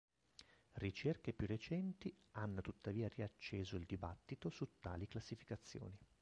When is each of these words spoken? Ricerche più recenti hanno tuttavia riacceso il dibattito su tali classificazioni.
Ricerche 0.79 1.31
più 1.31 1.45
recenti 1.45 2.11
hanno 2.31 2.61
tuttavia 2.61 3.07
riacceso 3.07 3.75
il 3.75 3.85
dibattito 3.85 4.49
su 4.49 4.67
tali 4.79 5.07
classificazioni. 5.07 5.95